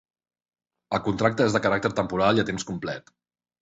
El 0.99 1.03
contracte 1.09 1.47
és 1.51 1.59
de 1.59 1.63
caràcter 1.69 1.95
temporal 2.03 2.39
i 2.43 2.47
a 2.47 2.51
temps 2.53 2.71
complet. 2.75 3.19